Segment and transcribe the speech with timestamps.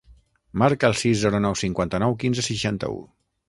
[0.61, 3.01] Marca el sis, zero, nou, cinquanta-nou, quinze, seixanta-u.